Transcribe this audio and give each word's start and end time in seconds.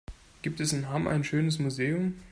Gibt 0.41 0.59
es 0.61 0.73
in 0.73 0.89
Hamm 0.89 1.07
ein 1.07 1.23
schönes 1.23 1.59
Museum? 1.59 2.15